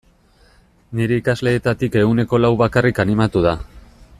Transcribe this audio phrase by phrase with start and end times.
[0.99, 3.55] Nire ikasleetatik ehuneko lau bakarrik animatu da.